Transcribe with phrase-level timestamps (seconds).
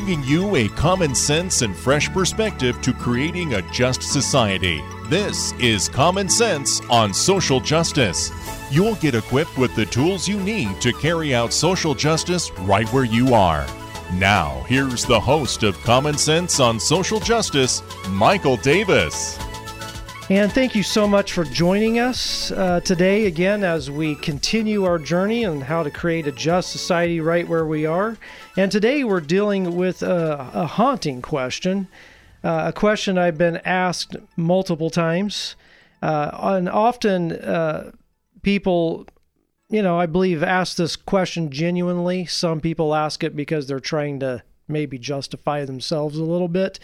[0.00, 4.82] Bringing you a common sense and fresh perspective to creating a just society.
[5.08, 8.32] This is Common Sense on Social Justice.
[8.70, 13.04] You'll get equipped with the tools you need to carry out social justice right where
[13.04, 13.66] you are.
[14.14, 19.38] Now, here's the host of Common Sense on Social Justice, Michael Davis.
[20.30, 24.96] And thank you so much for joining us uh, today again as we continue our
[24.96, 28.16] journey on how to create a just society right where we are.
[28.56, 31.88] And today we're dealing with a, a haunting question,
[32.44, 35.56] uh, a question I've been asked multiple times.
[36.00, 37.90] Uh, and often uh,
[38.42, 39.08] people,
[39.68, 42.24] you know, I believe ask this question genuinely.
[42.26, 46.78] Some people ask it because they're trying to maybe justify themselves a little bit.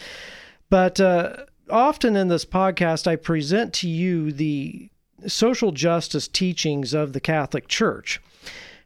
[0.69, 4.89] But uh, often in this podcast, I present to you the
[5.25, 8.21] social justice teachings of the Catholic Church.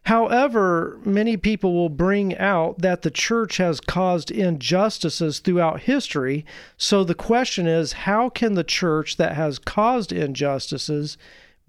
[0.06, 6.44] However, many people will bring out that the church has caused injustices throughout history.
[6.76, 11.16] So the question is how can the church that has caused injustices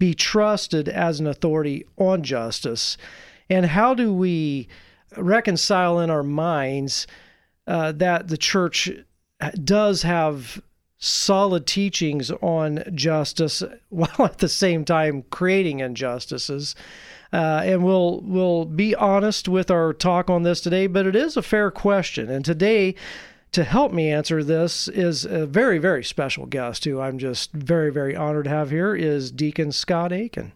[0.00, 2.96] be trusted as an authority on justice?
[3.48, 4.66] And how do we
[5.16, 7.06] reconcile in our minds
[7.68, 8.90] uh, that the church
[9.62, 10.60] does have
[10.98, 16.74] solid teachings on justice while at the same time creating injustices?
[17.32, 21.36] Uh, and we'll we'll be honest with our talk on this today, but it is
[21.36, 22.30] a fair question.
[22.30, 22.94] And today,
[23.50, 27.90] to help me answer this, is a very very special guest who I'm just very
[27.90, 28.94] very honored to have here.
[28.94, 30.52] Is Deacon Scott Aikin.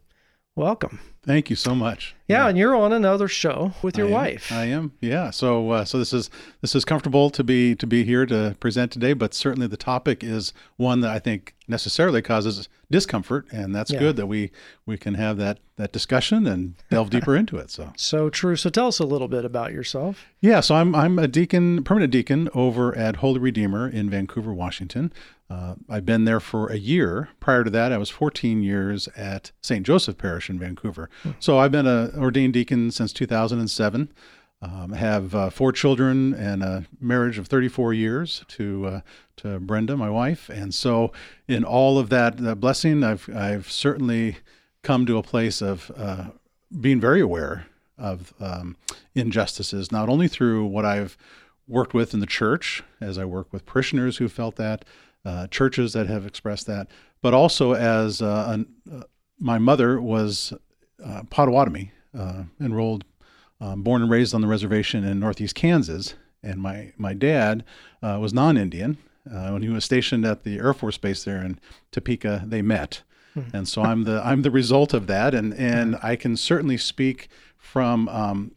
[0.59, 0.99] Welcome.
[1.23, 2.17] Thank you so much.
[2.27, 4.51] Yeah, yeah, and you're on another show with your I am, wife.
[4.51, 4.93] I am.
[5.01, 5.31] Yeah.
[5.31, 6.31] So uh, so this is
[6.63, 10.25] this is comfortable to be to be here to present today, but certainly the topic
[10.25, 14.01] is one that I think necessarily causes discomfort, and that's yeah.
[14.01, 14.51] good that we
[14.85, 17.71] we can have that that discussion and delve deeper into it.
[17.71, 18.57] So so true.
[18.57, 20.27] So tell us a little bit about yourself.
[20.41, 20.59] Yeah.
[20.59, 25.13] So I'm I'm a deacon, permanent deacon over at Holy Redeemer in Vancouver, Washington.
[25.51, 27.31] Uh, I've been there for a year.
[27.41, 29.85] Prior to that, I was 14 years at St.
[29.85, 31.09] Joseph Parish in Vancouver.
[31.23, 31.31] Hmm.
[31.41, 34.13] So I've been an ordained deacon since 2007.
[34.61, 39.01] Um, have uh, four children and a marriage of 34 years to uh,
[39.37, 41.13] to Brenda, my wife, and so
[41.47, 44.39] in all of that, that blessing, I've I've certainly
[44.83, 46.31] come to a place of uh,
[46.81, 47.67] being very aware
[47.97, 48.77] of um,
[49.15, 51.17] injustices, not only through what I've
[51.69, 54.85] worked with in the church, as I work with parishioners who felt that,
[55.29, 56.89] uh, churches that have expressed that,
[57.21, 59.03] but also as uh, an, uh,
[59.39, 60.55] my mother was
[61.05, 63.05] uh, Potawatomi, uh, enrolled,
[63.61, 67.63] um, born and raised on the reservation in northeast Kansas, and my my dad
[68.03, 68.97] uh, was non-Indian.
[69.25, 71.59] when he was stationed at the Air Force Base there in
[71.93, 73.03] Topeka, they met,
[73.37, 73.55] mm-hmm.
[73.55, 77.29] and so I'm the I'm the result of that, and and I can certainly speak
[77.59, 78.53] from um,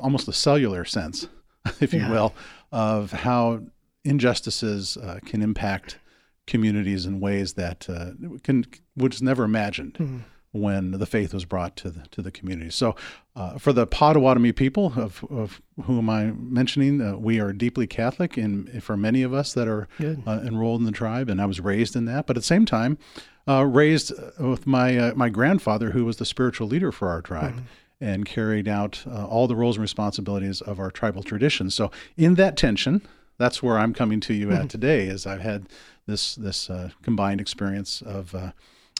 [0.00, 1.28] almost a cellular sense,
[1.80, 2.10] if you yeah.
[2.10, 2.34] will,
[2.72, 3.60] of how
[4.04, 5.98] injustices uh, can impact
[6.46, 8.10] communities in ways that uh,
[8.42, 8.64] can
[8.96, 10.18] was never imagined mm-hmm.
[10.50, 12.70] when the faith was brought to the to the community.
[12.70, 12.96] So,
[13.36, 18.36] uh, for the Potawatomi people of, of whom I'm mentioning, uh, we are deeply Catholic,
[18.36, 19.88] and for many of us that are
[20.26, 22.26] uh, enrolled in the tribe, and I was raised in that.
[22.26, 22.98] But at the same time,
[23.46, 27.54] uh, raised with my my grandfather, who was the spiritual leader for our tribe.
[27.54, 27.66] Mm-hmm
[28.02, 31.72] and carried out uh, all the roles and responsibilities of our tribal traditions.
[31.72, 33.00] So, in that tension,
[33.38, 34.66] that's where I'm coming to you at mm-hmm.
[34.68, 35.06] today.
[35.06, 35.68] Is I've had
[36.06, 38.52] this this uh, combined experience of uh,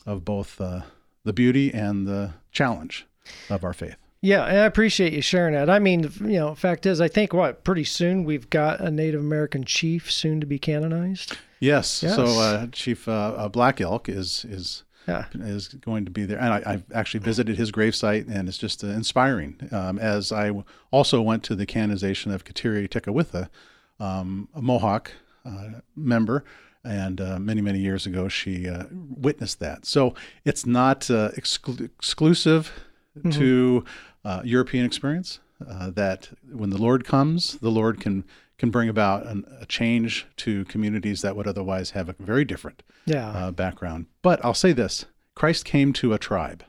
[0.07, 0.83] of both uh,
[1.25, 3.07] the beauty and the challenge
[3.51, 3.97] of our faith.
[4.25, 5.69] Yeah, and I appreciate you sharing that.
[5.69, 9.21] I mean, you know, fact is, I think what pretty soon we've got a Native
[9.21, 11.37] American chief soon to be canonized.
[11.59, 12.03] Yes.
[12.03, 12.15] yes.
[12.15, 14.85] So uh, Chief uh, uh, Black Elk is is.
[15.09, 15.25] Yeah.
[15.35, 16.39] is going to be there.
[16.39, 19.57] And I, have actually visited his gravesite, and it's just uh, inspiring.
[19.73, 20.53] Um, as I
[20.93, 23.49] also went to the canonization of Kateri Tekakwitha,
[24.03, 25.13] um, a Mohawk
[25.47, 26.45] uh, member,
[26.85, 29.87] and uh, many many years ago she uh, witnessed that.
[29.87, 30.15] So
[30.45, 32.73] it's not uh, exclu- exclusive
[33.17, 33.31] mm-hmm.
[33.31, 33.85] to
[34.25, 35.39] uh, European experience.
[35.65, 38.25] Uh, that when the Lord comes, the Lord can
[38.59, 42.83] can bring about an, a change to communities that would otherwise have a very different
[43.07, 43.51] yeah.
[43.53, 44.07] background.
[44.23, 45.05] But I'll say this:
[45.37, 46.65] Christ came to a tribe.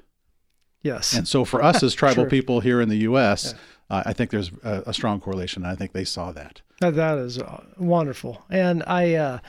[0.83, 1.13] Yes.
[1.13, 3.53] And so for us as tribal people here in the U.S.,
[3.89, 4.03] yeah.
[4.05, 5.63] I think there's a, a strong correlation.
[5.63, 6.61] And I think they saw that.
[6.79, 8.43] That is uh, wonderful.
[8.49, 9.39] And I, uh,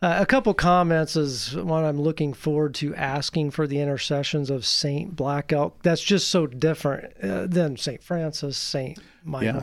[0.00, 4.64] Uh, a couple comments is what I'm looking forward to asking for the intercessions of
[4.64, 5.82] Saint Black Elk.
[5.82, 9.62] That's just so different uh, than Saint Francis, Saint Michael,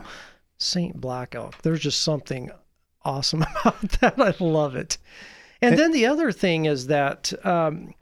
[0.58, 1.62] Saint Black Elk.
[1.62, 2.50] There's just something
[3.02, 4.18] awesome about that.
[4.20, 4.98] I love it.
[5.62, 7.94] And then the other thing is that um,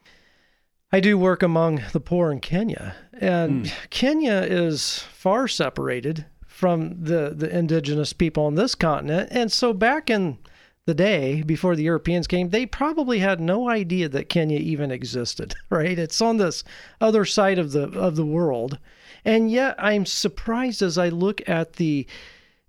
[0.95, 3.75] I do work among the poor in Kenya, and hmm.
[3.91, 9.29] Kenya is far separated from the the indigenous people on this continent.
[9.33, 10.39] And so back in
[10.87, 15.57] the day before the Europeans came, they probably had no idea that Kenya even existed.
[15.69, 15.99] Right?
[15.99, 16.63] It's on this
[17.01, 18.79] other side of the of the world,
[19.25, 22.07] and yet I'm surprised as I look at the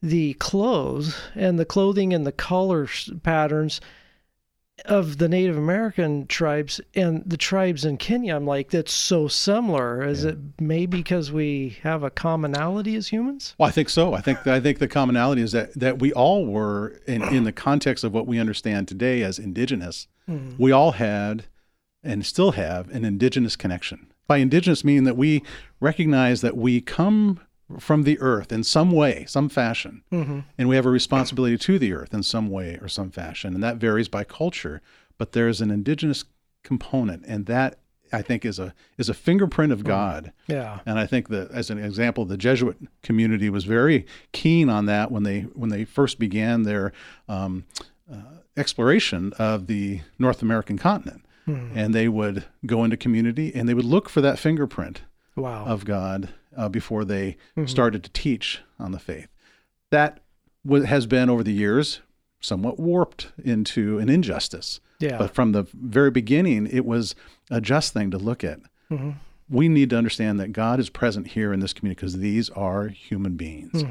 [0.02, 2.88] the clothes and the clothing and the color
[3.22, 3.82] patterns
[4.84, 8.36] of the Native American tribes and the tribes in Kenya.
[8.36, 10.04] I'm like, that's so similar.
[10.04, 13.56] Is it maybe because we have a commonality as humans?
[13.58, 14.14] Well, I think so.
[14.14, 17.54] I think I think the commonality is that that we all were in in the
[17.54, 20.08] context of what we understand today as indigenous.
[20.26, 20.56] Hmm.
[20.58, 21.46] We all had
[22.04, 24.12] and still have an indigenous connection.
[24.28, 25.44] By indigenous meaning that we
[25.80, 27.40] recognize that we come
[27.80, 31.94] from the earth in some way, some fashion, and we have a responsibility to the
[31.94, 34.82] earth in some way or some fashion, and that varies by culture.
[35.18, 36.26] But there's an indigenous
[36.64, 37.80] component, and that
[38.14, 40.32] I think is a is a fingerprint of God.
[40.48, 40.80] Yeah.
[40.86, 45.12] And I think that, as an example, the Jesuit community was very keen on that
[45.12, 46.94] when they when they first began their
[47.28, 47.66] um,
[48.12, 48.18] uh,
[48.58, 51.22] exploration of the North American continent.
[51.48, 55.04] And they would go into community and they would look for that fingerprint
[55.36, 55.66] Wow.
[55.66, 57.38] of God uh, before they
[57.68, 59.28] started to teach on the faith.
[59.92, 60.20] That
[60.64, 62.02] wa- has been over the years
[62.42, 64.80] somewhat warped into an injustice.
[65.00, 65.18] Yeah.
[65.18, 67.16] But from the very beginning, it was
[67.50, 68.60] a just thing to look at.
[69.50, 72.88] We need to understand that God is present here in this community because these are
[72.88, 73.84] human beings.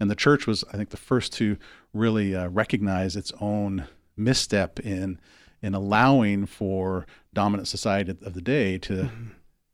[0.00, 1.56] And the church was, I think, the first to
[1.92, 3.86] really uh, recognize its own
[4.16, 5.20] misstep in
[5.62, 9.10] in allowing for dominant society of the day to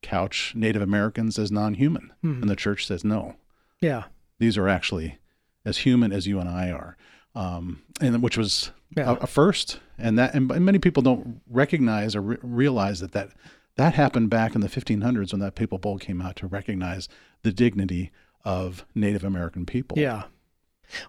[0.08, 2.12] couch Native Americans as non-human.
[2.22, 3.36] And the church says no
[3.80, 4.04] yeah.
[4.38, 5.18] these are actually
[5.64, 6.96] as human as you and I are,
[7.34, 9.10] um, and which was Yeah.
[9.10, 9.80] a, a first.
[9.98, 13.28] And that, and many people don't recognize or re- realize that that
[13.76, 17.08] that happened back in the 1500s when that papal bull came out to recognize
[17.42, 18.10] the dignity
[18.44, 19.98] of Native American people.
[19.98, 20.24] Yeah.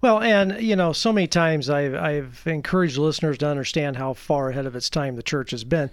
[0.01, 4.49] Well, and you know, so many times I've I've encouraged listeners to understand how far
[4.49, 5.89] ahead of its time the church has been.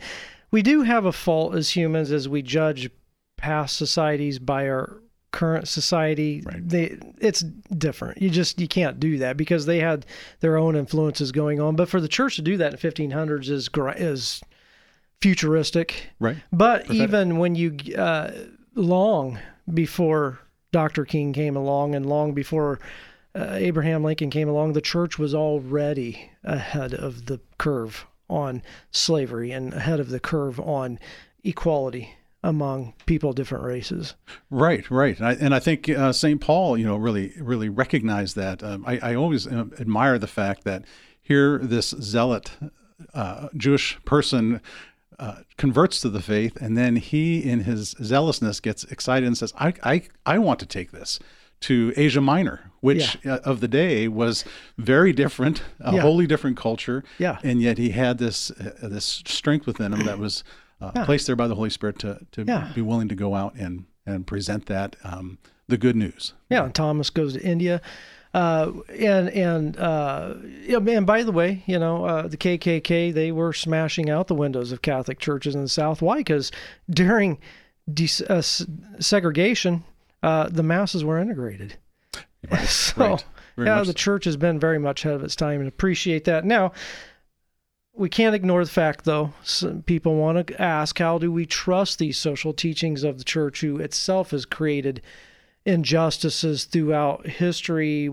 [0.51, 2.91] We do have a fault as humans as we judge
[3.37, 5.01] past societies by our
[5.33, 6.43] current society.
[6.45, 6.67] Right.
[6.67, 8.23] They it's different.
[8.23, 10.07] You just you can't do that because they had
[10.41, 11.77] their own influences going on.
[11.77, 14.43] But for the church to do that in 1500s is is
[15.21, 16.11] futuristic.
[16.19, 16.39] Right.
[16.53, 18.31] But even when you uh,
[18.75, 19.39] long
[19.73, 20.39] before
[20.73, 21.05] Dr.
[21.05, 22.81] King came along and long before
[23.35, 29.51] uh, Abraham Lincoln came along, the church was already ahead of the curve on slavery
[29.53, 30.99] and ahead of the curve on
[31.45, 34.15] equality among people different races.
[34.51, 38.37] Right, right, and I, and I think uh, Saint Paul, you know, really, really recognized
[38.37, 38.63] that.
[38.63, 40.85] Um, I, I always uh, admire the fact that
[41.21, 42.53] here this zealot
[43.15, 44.61] uh, Jewish person
[45.19, 49.53] uh, converts to the faith, and then he, in his zealousness, gets excited and says,
[49.59, 51.19] "I, I, I want to take this."
[51.61, 54.45] To Asia Minor, which uh, of the day was
[54.79, 56.01] very different, a Yeah.
[56.03, 57.39] wholly different culture, Yeah.
[57.43, 60.45] and yet he had this uh, this strength within him that was
[60.81, 62.71] uh, placed there by the Holy Spirit to to Yeah.
[62.75, 66.35] be willing to go out and and present that um, the good news.
[66.51, 67.81] Yeah, and Thomas goes to India.
[68.35, 73.33] Uh, and and uh, yeah, and by the way, you know uh, the KKK they
[73.33, 76.03] were smashing out the windows of Catholic churches in the South.
[76.03, 76.19] Why?
[76.19, 76.53] Because
[76.91, 77.39] during
[77.93, 78.43] de- uh,
[79.01, 79.85] segregation,
[80.23, 81.77] uh, the masses were integrated.
[82.67, 83.19] so
[83.57, 83.67] right.
[83.67, 83.93] Yeah, the so.
[83.93, 86.45] church has been very much ahead of its time, and appreciate that.
[86.45, 86.73] Now,
[87.95, 89.33] we can't ignore the fact, though.
[89.43, 93.63] Some people want to ask, how do we trust these social teachings of the church,
[93.63, 95.01] who itself has created
[95.65, 98.11] injustices throughout history?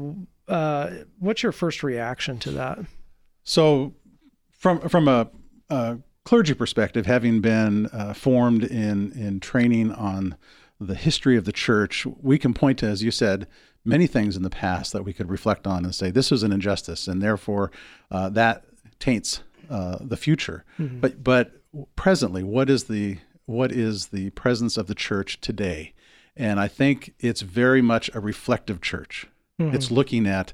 [0.48, 2.80] Uh, what's your first reaction to that?
[3.44, 3.94] So,
[4.52, 5.30] from from a,
[5.70, 10.38] a clergy perspective, having been uh, formed in in training on
[10.88, 13.48] the history of the church, we can point to, as you said,
[13.86, 16.52] many things in the past that we could reflect on and say this was an
[16.52, 17.72] injustice, and therefore
[18.12, 18.64] uh, that
[19.00, 20.64] taints uh, the future.
[20.78, 21.52] But but
[21.96, 25.94] presently, what is the what is the presence of the church today?
[26.36, 29.28] And I think it's very much a reflective church.
[29.60, 30.54] It's looking at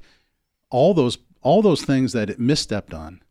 [0.70, 3.22] all those all those things that it misstepped on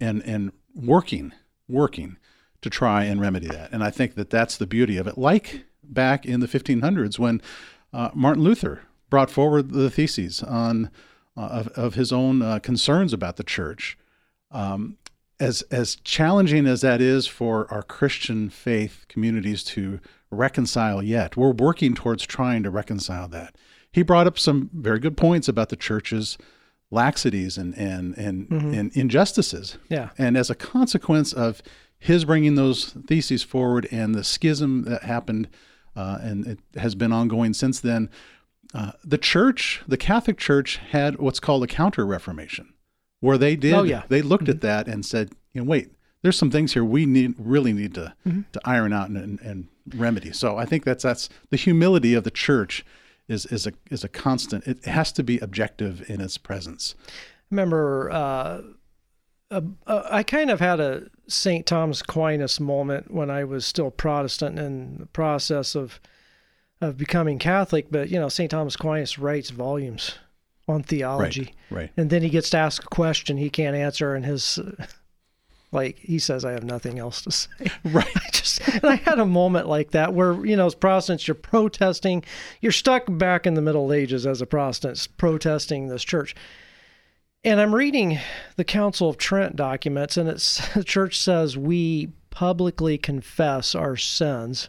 [0.00, 1.32] and and working
[1.68, 2.16] working
[2.62, 5.64] to try and remedy that and i think that that's the beauty of it like
[5.92, 7.40] back in the 1500s when
[7.92, 10.90] uh, martin luther brought forward the theses on
[11.36, 13.96] uh, of, of his own uh, concerns about the church
[14.50, 14.96] um,
[15.40, 19.98] as as challenging as that is for our Christian faith communities to
[20.30, 23.56] reconcile yet, we're working towards trying to reconcile that.
[23.90, 26.38] He brought up some very good points about the church's
[26.92, 28.74] laxities and and and, mm-hmm.
[28.74, 29.78] and injustices.
[29.88, 30.10] Yeah.
[30.18, 31.62] And as a consequence of
[31.98, 35.48] his bringing those theses forward and the schism that happened,
[35.96, 38.10] uh, and it has been ongoing since then,
[38.74, 42.72] uh, the church, the Catholic Church, had what's called a counter Reformation,
[43.20, 44.04] where they did oh, yeah.
[44.08, 44.52] they looked mm-hmm.
[44.52, 45.90] at that and said, you know, wait,
[46.22, 48.42] there's some things here we need really need to mm-hmm.
[48.52, 50.32] to iron out and, and, and remedy.
[50.32, 52.84] So I think that's that's the humility of the church
[53.28, 54.66] is is a is a constant.
[54.66, 56.94] It has to be objective in its presence.
[57.50, 58.60] Remember, uh,
[59.50, 61.66] uh, uh, I kind of had a St.
[61.66, 66.00] Thomas Aquinas moment when I was still Protestant in the process of
[66.80, 67.90] of becoming Catholic.
[67.90, 68.50] But you know, St.
[68.50, 70.18] Thomas Aquinas writes volumes
[70.68, 71.90] on theology, right, right.
[71.96, 74.58] and then he gets to ask a question he can't answer, and his
[75.72, 77.48] like he says i have nothing else to say
[77.84, 81.28] right i just and i had a moment like that where you know as protestants
[81.28, 82.24] you're protesting
[82.60, 86.34] you're stuck back in the middle ages as a protestant protesting this church
[87.44, 88.18] and i'm reading
[88.56, 94.68] the council of trent documents and it's the church says we publicly confess our sins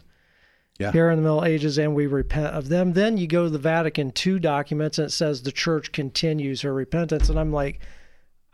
[0.78, 0.90] yeah.
[0.90, 3.58] here in the middle ages and we repent of them then you go to the
[3.58, 7.80] vatican ii documents and it says the church continues her repentance and i'm like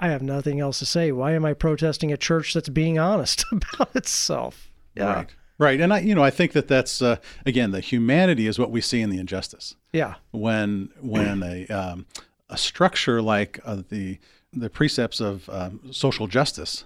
[0.01, 1.11] I have nothing else to say.
[1.13, 4.71] Why am I protesting a church that's being honest about itself?
[4.95, 5.13] Yeah.
[5.13, 5.35] Right.
[5.59, 5.81] Right.
[5.81, 8.81] And I, you know, I think that that's, uh, again, the humanity is what we
[8.81, 9.75] see in the injustice.
[9.93, 10.15] Yeah.
[10.31, 12.07] When, when a, um,
[12.49, 14.19] a structure like uh, the,
[14.52, 16.85] the precepts of um, social justice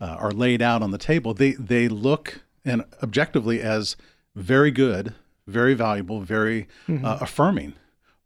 [0.00, 3.96] uh, are laid out on the table, they, they look and objectively as
[4.34, 5.14] very good,
[5.46, 7.04] very valuable, very mm-hmm.
[7.04, 7.74] Uh, affirming.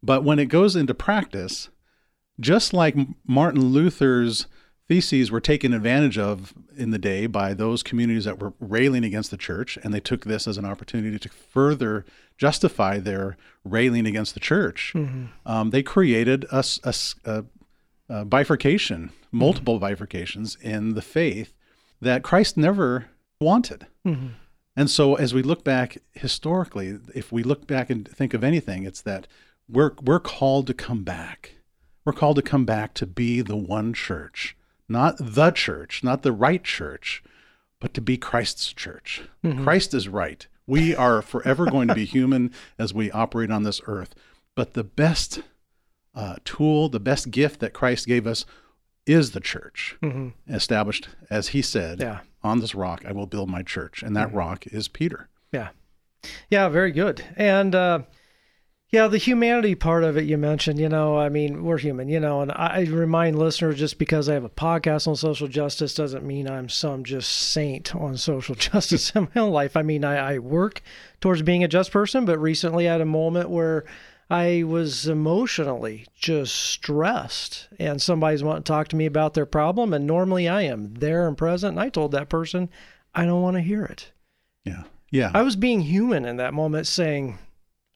[0.01, 1.69] But when it goes into practice,
[2.39, 4.47] just like Martin Luther's
[4.87, 9.31] theses were taken advantage of in the day by those communities that were railing against
[9.31, 12.05] the church, and they took this as an opportunity to further
[12.37, 14.93] justify their railing against the church.
[14.95, 15.25] Mm-hmm.
[15.45, 16.93] Um, they created a, a,
[17.25, 17.45] a,
[18.09, 19.85] a bifurcation, multiple mm-hmm.
[19.85, 21.53] bifurcations in the faith
[22.01, 23.07] that Christ never
[23.41, 23.87] wanted.
[24.05, 24.27] Mm-hmm.
[24.75, 28.83] And so, as we look back historically, if we look back and think of anything,
[28.83, 29.27] it's that
[29.67, 31.57] we're we're called to come back
[32.07, 34.55] we're called to come back to be the one church,
[34.89, 37.23] not the church, not the right church,
[37.79, 39.23] but to be Christ's church.
[39.43, 39.63] Mm-hmm.
[39.63, 40.47] Christ is right.
[40.65, 44.15] We are forever going to be human as we operate on this earth.
[44.55, 45.41] But the best
[46.15, 48.45] uh, tool, the best gift that Christ gave us
[49.05, 50.29] is the church, mm-hmm.
[50.53, 52.19] established, as he said, yeah.
[52.43, 54.03] on this rock I will build my church.
[54.03, 54.37] And that mm-hmm.
[54.37, 55.29] rock is Peter.
[55.51, 55.69] Yeah.
[56.49, 57.23] Yeah, very good.
[57.37, 57.99] And, uh,
[58.89, 62.21] yeah, the humanity part of it you mentioned, you know, I mean, we're human, you
[62.21, 66.25] know, and I remind listeners just because I have a podcast on social justice doesn't
[66.25, 69.75] mean I'm some just saint on social justice in my own life.
[69.75, 70.81] I mean, I, I work
[71.19, 73.83] towards being a just person, but recently I had a moment where
[74.29, 79.93] I was emotionally just stressed and somebody's wanting to talk to me about their problem.
[79.93, 81.71] And normally I am there and present.
[81.73, 82.69] And I told that person,
[83.13, 84.11] I don't want to hear it.
[84.63, 84.83] Yeah.
[85.11, 85.31] Yeah.
[85.33, 87.37] I was being human in that moment saying,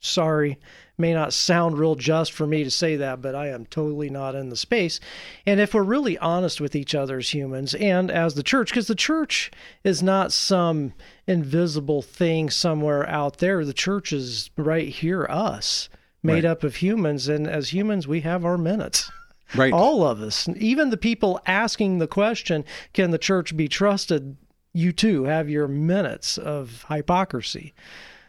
[0.01, 0.57] sorry
[1.01, 4.35] may not sound real just for me to say that, but I am totally not
[4.35, 5.01] in the space.
[5.45, 8.87] And if we're really honest with each other as humans and as the church, because
[8.87, 9.51] the church
[9.83, 10.93] is not some
[11.27, 15.89] invisible thing somewhere out there, the church is right here, us,
[16.23, 16.45] made right.
[16.45, 17.27] up of humans.
[17.27, 19.11] And as humans, we have our minutes.
[19.53, 19.73] Right.
[19.73, 24.37] All of us, even the people asking the question, can the church be trusted?
[24.71, 27.73] You too have your minutes of hypocrisy.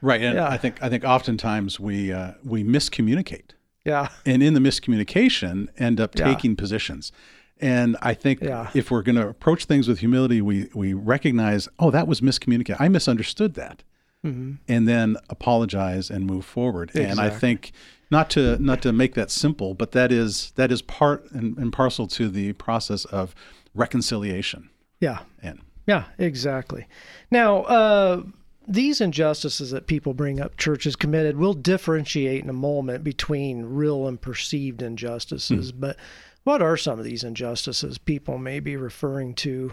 [0.02, 0.48] Right, and yeah.
[0.48, 3.52] I think I think oftentimes we uh, we miscommunicate.
[3.84, 6.24] Yeah, and in the miscommunication, end up yeah.
[6.24, 7.12] taking positions.
[7.60, 8.70] And I think yeah.
[8.74, 12.80] if we're going to approach things with humility, we we recognize, oh, that was miscommunicated.
[12.80, 13.84] I misunderstood that,
[14.24, 14.54] mm-hmm.
[14.66, 16.90] and then apologize and move forward.
[16.90, 17.10] Exactly.
[17.10, 17.70] And I think
[18.10, 21.72] not to not to make that simple, but that is that is part and, and
[21.72, 23.36] parcel to the process of
[23.72, 24.68] reconciliation.
[24.98, 25.20] Yeah.
[25.40, 26.88] And yeah, exactly.
[27.30, 27.62] Now.
[27.62, 28.22] Uh,
[28.66, 34.06] these injustices that people bring up churches committed will differentiate in a moment between real
[34.06, 35.80] and perceived injustices hmm.
[35.80, 35.96] but
[36.44, 39.72] what are some of these injustices people may be referring to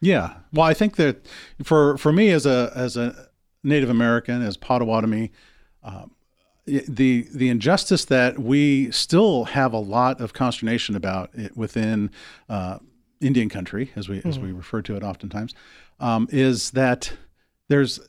[0.00, 1.26] yeah well i think that
[1.62, 3.28] for for me as a as a
[3.62, 5.30] native american as potawatomi
[5.82, 6.04] uh,
[6.66, 12.10] the the injustice that we still have a lot of consternation about within
[12.48, 12.78] uh,
[13.20, 14.28] Indian country, as we mm-hmm.
[14.28, 15.54] as we refer to it oftentimes,
[16.00, 17.12] um, is that
[17.68, 18.00] there's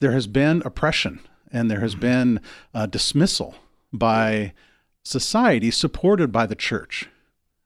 [0.00, 2.40] there has been oppression and there has been
[2.74, 3.54] uh, dismissal
[3.92, 4.52] by
[5.02, 7.08] society supported by the church.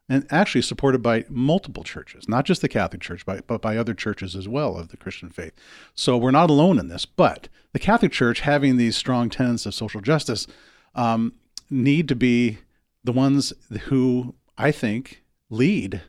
[0.09, 3.95] and actually supported by multiple churches, not just the Catholic Church, but, but by other
[3.95, 5.53] churches as well of the Christian faith.
[5.95, 7.07] So we're not alone in this.
[7.07, 10.47] But the Catholic Church, having these strong tenets of social justice,
[10.95, 11.35] um,
[11.71, 12.59] need to be
[13.03, 13.53] the ones
[13.85, 16.03] who I think lead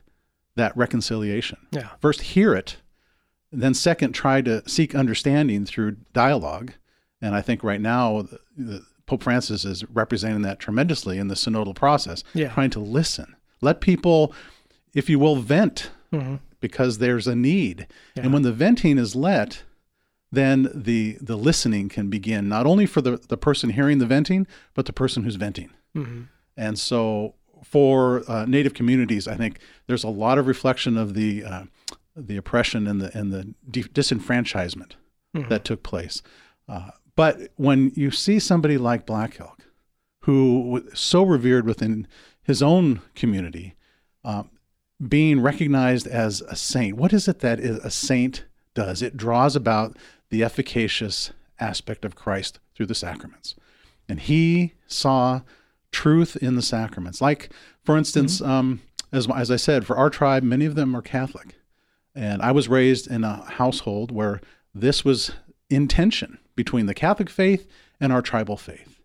[0.56, 1.58] that reconciliation.
[1.70, 1.90] Yeah.
[2.00, 2.76] First, hear it,
[3.60, 6.72] then second, try to seek understanding through dialogue.
[7.20, 11.34] And I think right now, the, the Pope Francis is representing that tremendously in the
[11.34, 12.52] synodal process, Yeah.
[12.52, 13.36] trying to listen.
[13.60, 14.32] Let people,
[14.94, 16.40] if you will, vent Mhm.
[16.60, 17.86] because there's a need.
[18.14, 18.24] Yeah.
[18.24, 19.62] And when the venting is let,
[20.32, 24.46] then the the listening can begin, not only for the, the person hearing the venting,
[24.74, 25.70] but the person who's venting.
[25.96, 26.26] Mhm.
[26.56, 31.44] And so for uh, Native communities, I think there's a lot of reflection of the
[31.44, 31.64] uh,
[32.16, 34.92] the oppression and the and the disenfranchisement
[35.34, 35.48] Mhm.
[35.48, 36.22] that took place.
[36.68, 39.66] Uh, but when you see somebody like Black Elk,
[40.20, 42.06] who was so revered within
[42.42, 43.74] his own community,
[44.24, 44.50] um,
[45.06, 48.44] being recognized as a saint, what is it that a saint
[48.74, 49.02] does?
[49.02, 49.96] It draws about
[50.30, 53.54] the efficacious aspect of Christ through the sacraments.
[54.08, 55.42] And he saw
[55.92, 57.20] truth in the sacraments.
[57.20, 57.52] Like,
[57.84, 58.80] for instance, um,
[59.12, 61.56] as, as I said, for our tribe, many of them are Catholic.
[62.14, 64.40] And I was raised in a household where
[64.74, 65.32] this was
[65.68, 67.68] in tension between the Catholic faith
[68.00, 69.00] and our tribal faith.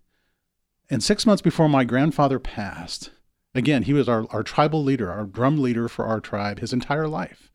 [0.89, 3.11] And six months before my grandfather passed,
[3.53, 7.07] again, he was our, our tribal leader, our drum leader for our tribe his entire
[7.07, 7.51] life.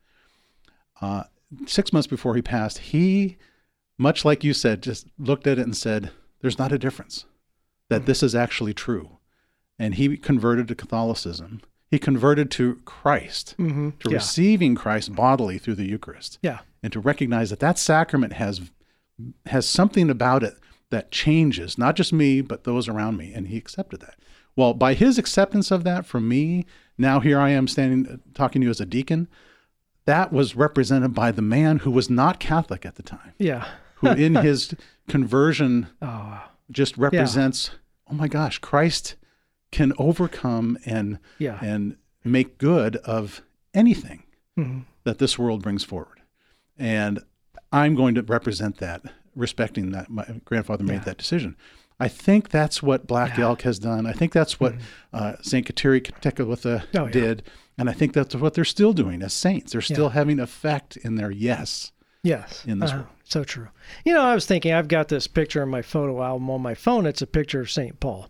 [1.01, 1.23] Uh,
[1.65, 3.37] six months before he passed, he,
[3.97, 7.25] much like you said, just looked at it and said, There's not a difference,
[7.89, 9.17] that this is actually true.
[9.77, 11.61] And he converted to Catholicism.
[11.95, 13.97] He converted to Christ, Mhm.
[13.99, 14.15] to Yeah.
[14.17, 16.59] receiving Christ bodily through the Eucharist Yeah.
[16.83, 18.59] and to recognize that that sacrament has
[19.45, 20.55] has something about it
[20.89, 24.15] that changes not just me but those around me and he accepted that
[24.57, 26.65] well by his acceptance of that for me
[26.97, 29.29] now here i am standing uh, talking to you as a deacon
[30.03, 33.63] that was represented by the man who was not catholic at the time Yeah.
[33.95, 34.75] who in his
[35.07, 37.71] conversion Oh, just represents
[38.11, 39.15] oh my gosh christ
[39.75, 41.59] can overcome and yeah.
[41.61, 43.41] and make good of
[43.73, 44.23] anything
[44.57, 44.85] Mhm.
[45.03, 46.21] that this world brings forward.
[46.77, 47.19] And
[47.71, 49.01] I'm going to represent that,
[49.35, 51.09] respecting that my grandfather made Yeah.
[51.09, 51.55] that decision.
[51.99, 53.33] I think that's what Black Yeah.
[53.35, 53.43] Mm-hmm.
[53.43, 54.05] Elk has done.
[54.05, 54.75] I think that's what
[55.13, 55.65] uh, St.
[55.67, 57.43] Kateri Tekakwitha Oh, did.
[57.77, 59.71] And I think that's what they're still doing as saints.
[59.73, 61.91] They're still having effect in their yes.
[62.23, 62.63] Yes.
[62.65, 62.99] in this Uh-huh.
[62.99, 63.09] world.
[63.25, 63.67] So true.
[64.05, 66.75] You know, I was thinking, I've got this picture in my photo album on my
[66.75, 67.05] phone.
[67.05, 67.99] It's a picture of St.
[67.99, 68.29] Paul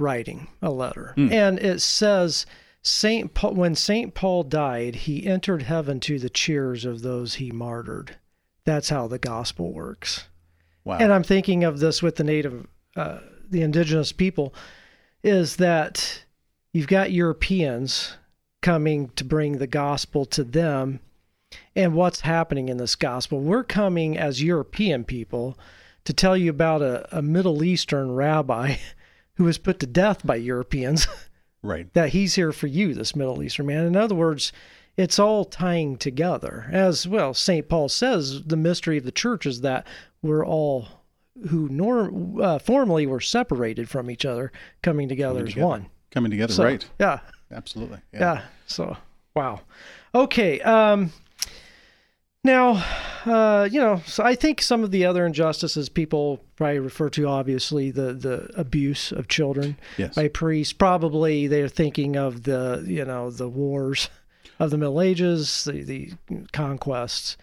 [0.00, 1.12] writing a letter.
[1.14, 1.32] Hmm.
[1.32, 2.46] And it says,
[2.82, 7.50] Saint Paul, when Saint Paul died, he entered heaven to the cheers of those he
[7.50, 8.16] martyred.
[8.64, 10.24] That's how the gospel works.
[10.84, 10.98] Wow.
[10.98, 13.18] And I'm thinking of this with the native, uh,
[13.50, 14.54] the indigenous people,
[15.22, 16.24] is that
[16.72, 18.16] you've got Europeans
[18.62, 21.00] coming to bring the gospel to them.
[21.76, 23.40] And what's happening in this gospel?
[23.40, 25.58] We're coming as European people
[26.04, 28.76] to tell you about a, a Middle Eastern rabbi
[29.34, 31.06] who was put to death by Europeans,
[31.62, 31.92] right.
[31.94, 33.86] that he's here for you, this Middle Eastern man.
[33.86, 34.52] In other words,
[34.96, 36.68] it's all tying together.
[36.70, 37.68] As well, St.
[37.68, 39.86] Paul says the mystery of the church is that
[40.22, 40.88] we're all
[41.48, 45.66] who norm, uh, formerly were separated from each other coming together as together.
[45.66, 45.86] one.
[46.10, 46.52] Coming together.
[46.52, 46.86] So, right.
[46.98, 47.20] Yeah.
[47.50, 47.98] Absolutely.
[48.12, 48.42] Yeah.
[48.66, 48.96] So,
[49.34, 49.60] wow.
[50.14, 50.60] Okay.
[50.60, 51.12] Um,
[52.44, 52.84] now,
[53.26, 57.26] uh, you know, so I think some of the other injustices people probably refer to,
[57.26, 60.14] obviously, the the abuse of children Yes.
[60.14, 60.72] by priests.
[60.72, 64.08] Probably they're thinking of the, you know, the wars
[64.58, 66.12] of the Middle Ages, the the
[66.52, 67.36] conquests,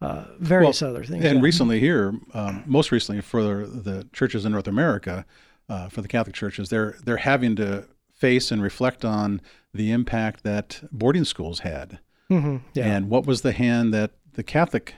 [0.00, 1.24] uh, various other things.
[1.24, 1.42] And Yeah.
[1.44, 5.24] recently here, um, most recently for the churches in North America,
[5.68, 9.40] uh, for the Catholic churches, they're they're having to face and reflect on
[9.72, 11.98] the impact that boarding schools had,
[12.30, 12.60] Mhm.
[12.74, 12.84] yeah.
[12.84, 14.94] and what was the hand that the Catholic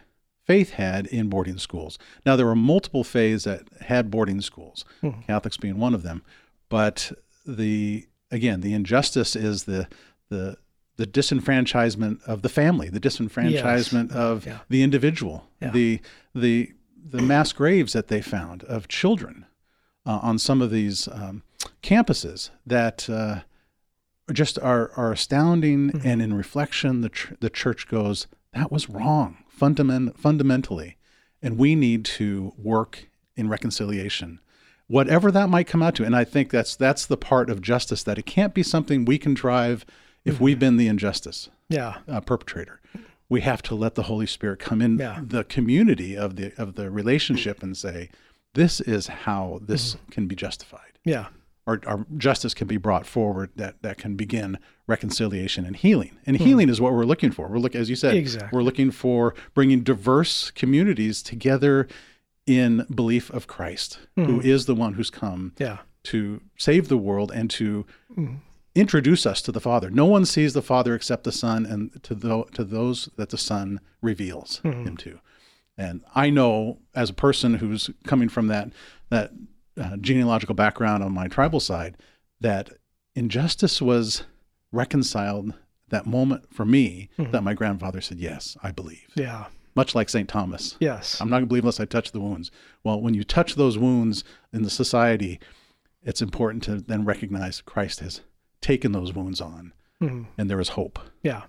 [0.47, 1.99] faith had in boarding schools.
[2.27, 5.27] Now there were multiple faiths that had boarding schools, Mhm.
[5.27, 6.23] Catholics being one of them,
[6.69, 7.13] but
[7.47, 9.87] the again the injustice is the
[10.29, 10.57] the
[10.97, 14.59] the disenfranchisement of the family, the disenfranchisement of Yeah.
[14.69, 15.71] the individual, Yeah.
[15.71, 16.01] the
[16.35, 16.73] the
[17.05, 19.45] the mass graves that they found of children
[20.07, 21.43] uh, on some of these um,
[21.83, 23.41] campuses that uh,
[24.33, 25.91] just are are astounding.
[25.91, 26.07] Mm-hmm.
[26.09, 30.97] And in reflection, the ch- the church goes, that was wrong, fundament fundamentally,
[31.41, 34.41] and we need to work in reconciliation.
[34.89, 38.03] Whatever that might come out to, and I think that's that's the part of justice
[38.03, 39.85] that it can't be something we can drive
[40.25, 40.45] if Mm-hmm.
[40.45, 41.99] we've been the injustice yeah.
[42.09, 42.81] uh, perpetrator.
[43.29, 45.21] We have to let the Holy Spirit come in Yeah.
[45.27, 48.11] the community of the of the relationship and say,
[48.55, 50.11] "This is how this Mm-hmm.
[50.11, 51.29] can be justified." Yeah.
[51.67, 56.19] Or, or justice can be brought forward that that can begin reconciliation and healing.
[56.27, 56.45] And hmm.
[56.45, 57.49] healing is what we're looking for.
[57.49, 58.57] We're looking, as you said, Exactly.
[58.57, 61.87] we're looking for bringing diverse communities together
[62.47, 64.47] in belief of Christ, who hmm.
[64.47, 65.79] is the one who's come Yeah.
[66.05, 68.35] to save the world and to hmm.
[68.75, 69.91] introduce us to the Father.
[69.91, 73.39] No one sees the Father except the Son, and to tho- to those that the
[73.39, 75.21] Son reveals him to.
[75.79, 78.71] And I know, as a person who's coming from that
[79.11, 79.33] that
[79.81, 81.97] uh, genealogical background on my tribal side,
[82.41, 82.71] that
[83.15, 84.25] injustice was
[84.73, 85.55] reconciled
[85.89, 89.47] that moment for me that my grandfather said, "Yes, I believe." Yeah.
[89.75, 90.77] Much like Saint Thomas.
[90.81, 91.19] Yes.
[91.21, 92.51] I'm not going to believe unless I touch the wounds.
[92.85, 95.41] Well, when you touch those wounds in the society,
[96.03, 98.21] it's important to then recognize Christ has
[98.61, 100.27] taken those wounds on, Mhm.
[100.37, 100.99] and there is hope.
[101.23, 101.45] Yeah.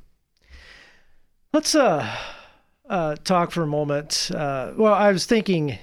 [1.51, 2.09] Let's uh,
[2.89, 4.31] uh, talk for a moment.
[4.33, 5.77] Uh, well, I was thinking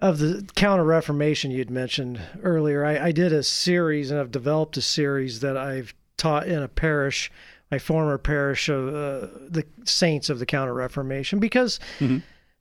[0.00, 2.84] of the Counter Reformation you'd mentioned earlier.
[2.84, 6.68] I, I did a series and I've developed a series that I've taught in a
[6.68, 7.30] parish,
[7.70, 11.78] my former parish of uh, the saints of the Counter Reformation, because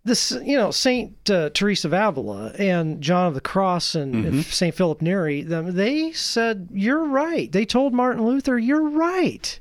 [0.05, 4.75] this, you know, Saint uh, Teresa of Avila and John of the Cross and Saint
[4.75, 7.51] Philip Neri, them they said you're right.
[7.51, 9.59] They told Martin Luther, "You're right."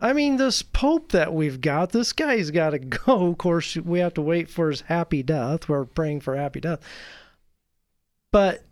[0.00, 0.10] Right.
[0.10, 3.28] I mean, this Pope that we've got, this guy's got to go.
[3.28, 5.68] Of course, we have to wait for his happy death.
[5.68, 6.80] We're praying for happy death.
[8.32, 8.64] But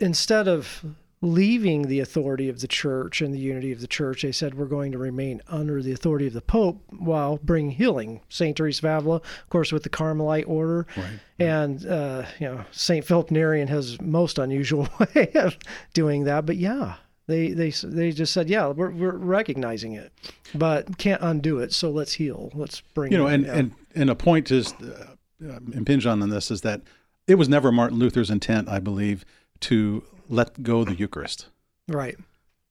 [0.00, 0.84] instead of
[1.24, 4.66] leaving the authority of the church and the unity of the church, they said we're
[4.66, 8.20] going to remain under the authority of the Pope while bringing healing.
[8.28, 8.56] St.
[8.56, 10.86] Teresa of Avila, of course, with the Carmelite order.
[10.96, 11.20] Right.
[11.38, 13.04] And, uh, you know, St.
[13.04, 15.56] Philip Neri in his most unusual way of
[15.94, 16.44] doing that.
[16.44, 20.12] But yeah, they, they, they just said, yeah, we're, we're recognizing it,
[20.54, 21.72] but can't undo it.
[21.72, 22.50] So let's heal.
[22.54, 23.54] Let's bring You know, it, and yeah.
[23.54, 26.82] and and a point to uh, uh, impinge on on this is that
[27.26, 29.24] it was never Martin Luther's intent, I believe,
[29.60, 31.46] to let go the Eucharist,
[31.88, 32.16] right.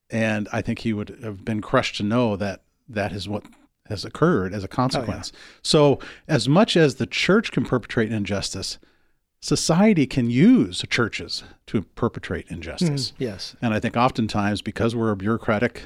[0.09, 3.43] and I think he would have been crushed to know that that is what
[3.87, 5.31] has occurred as a consequence.
[5.61, 8.77] So, as much as the church can perpetrate injustice,
[9.43, 13.12] society can use churches to perpetrate injustice.
[13.17, 13.58] Yes.
[13.62, 15.84] And I think oftentimes, because we're a bureaucratic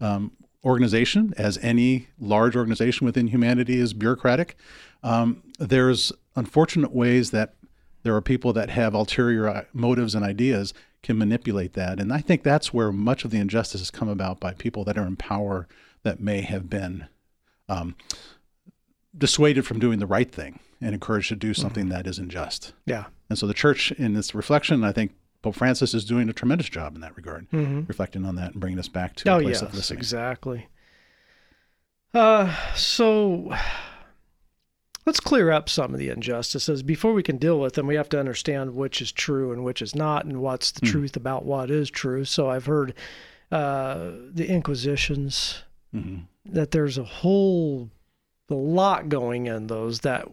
[0.00, 0.32] um,
[0.64, 4.56] organization, as any large organization within humanity is bureaucratic,
[5.04, 7.54] um, there's unfortunate ways that
[8.02, 10.74] there are people that have ulterior uh, motives and ideas
[11.04, 12.00] can manipulate that.
[12.00, 14.98] And I think that's where much of the injustice has come about by people that
[14.98, 15.68] are in power
[16.02, 17.06] that may have been
[17.68, 17.94] um,
[19.16, 22.72] dissuaded from doing the right thing and encouraged to do something that isn't just.
[22.86, 23.04] Yeah.
[23.28, 25.12] And so the church, in this reflection, I think
[25.42, 28.78] Pope Francis is doing a tremendous job in that regard, reflecting on that and bringing
[28.78, 29.98] us back to Oh, a place yes, of listening.
[29.98, 30.68] exactly.
[32.12, 33.54] Uh, so
[35.06, 36.82] let's clear up some of the injustices.
[36.82, 39.80] Before we can deal with them, we have to understand which is true and which
[39.80, 42.24] is not, and what's the truth about what is true.
[42.24, 42.94] So I've heard
[43.52, 45.62] uh, the Inquisitions,
[45.94, 46.26] Mhm.
[46.46, 47.90] that there's a whole
[48.48, 50.28] a lot going in those that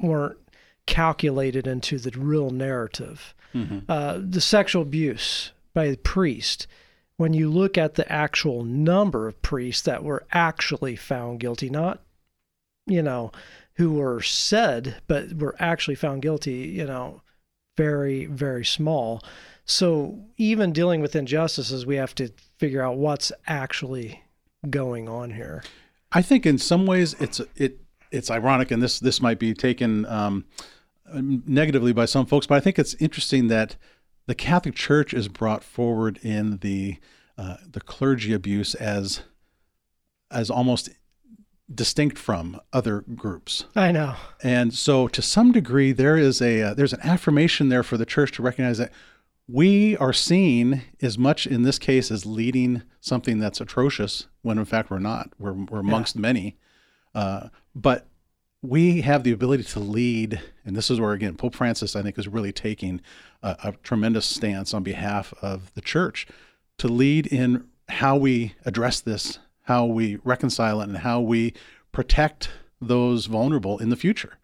[0.00, 0.38] weren't
[0.86, 3.34] calculated into the real narrative.
[3.54, 3.84] Mhm.
[3.88, 6.66] Uh, the sexual abuse by the priest,
[7.16, 12.02] when you look at the actual number of priests that were actually found guilty, not,
[12.86, 13.32] you know,
[13.74, 17.22] who were said, but were actually found guilty, you know,
[17.76, 19.22] very, very small.
[19.64, 24.22] So even dealing with injustices, we have to figure out what's actually
[24.68, 25.62] going on here.
[26.10, 27.78] I think in some ways it's it
[28.10, 30.44] it's ironic, and this this might be taken um,
[31.12, 33.76] negatively by some folks, but I think it's interesting that
[34.26, 36.98] the Catholic Church is brought forward in the
[37.36, 39.22] uh, the clergy abuse as
[40.30, 40.90] as almost
[41.72, 43.64] distinct from other groups.
[43.76, 44.14] I know.
[44.42, 48.06] And so, to some degree, there is a uh, there's an affirmation there for the
[48.06, 48.92] church to recognize that
[49.46, 54.64] we are seen as much in this case as leading something that's atrocious, when in
[54.64, 55.32] fact we're not.
[55.38, 56.58] We're we're amongst many,
[57.14, 58.06] uh, but
[58.62, 62.18] we have the ability to lead, and this is where again Pope Francis I think
[62.18, 63.00] is really taking
[63.42, 66.26] a, a tremendous stance on behalf of the church
[66.78, 71.54] to lead in how we address this, how we reconcile it, and how we
[71.92, 74.38] protect those vulnerable in the future.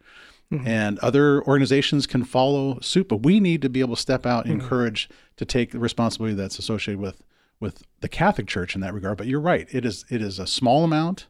[0.63, 4.45] And other organizations can follow suit, but we need to be able to step out
[4.45, 7.23] and encourage to take the responsibility that's associated with
[7.59, 9.17] with the Catholic Church in that regard.
[9.17, 11.27] But you're right; it is it is a small amount,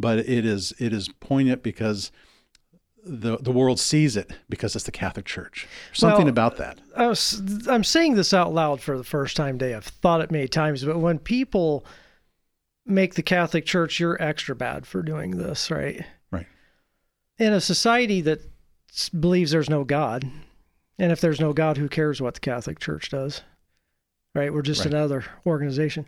[0.00, 2.10] but it is it is poignant because
[3.04, 5.66] the the world sees it because it's the Catholic Church.
[5.92, 6.80] Something Well, about that.
[6.96, 9.74] I was, I'm saying this out loud for the first time today.
[9.74, 11.84] I've thought it many times, but when people
[12.84, 16.04] make the Catholic Church, you're extra bad for doing this, right?
[16.30, 16.46] Right.
[17.38, 18.40] In a society that
[19.18, 20.28] believes there's no God,
[20.98, 23.42] and if there's no God, who cares what the Catholic Church does?
[24.34, 24.52] right?
[24.54, 24.94] We're just Right.
[24.94, 26.06] another organization.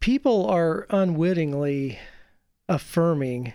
[0.00, 1.98] People are unwittingly
[2.72, 3.52] affirming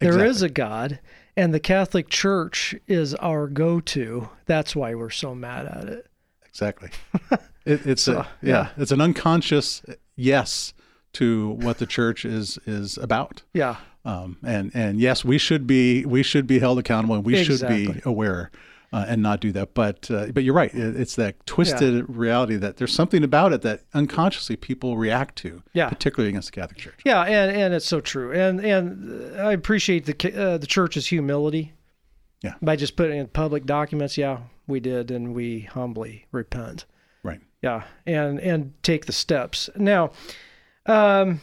[0.00, 0.46] there is Exactly.
[0.46, 0.98] a God
[1.36, 4.28] and the Catholic Church is our go to.
[4.46, 6.06] That's why we're so mad at it.
[6.46, 6.90] Exactly.
[7.66, 8.48] It, it's So, a yeah.
[8.50, 9.82] yeah, it's an unconscious
[10.16, 10.72] yes
[11.12, 13.42] to what the church is is about.
[13.52, 13.76] Yeah.
[14.06, 17.60] Um, and and yes, we should be we should be held accountable and we should
[17.68, 18.50] be aware
[18.92, 19.74] uh, and not do that.
[19.74, 20.70] But uh, but you're right.
[20.74, 25.88] It's that twisted reality that there's something about it that unconsciously people react to, Yeah.
[25.88, 27.00] particularly against the Catholic Church.
[27.04, 31.72] Yeah, and, and it's so true, and and I appreciate the uh, the church's humility.
[32.42, 32.54] Yeah.
[32.62, 36.86] By just putting in public documents, yeah, we did, and we humbly repent.
[37.22, 37.40] Right.
[37.62, 39.68] Yeah, and and take the steps.
[39.76, 40.12] Now,
[40.86, 41.40] um,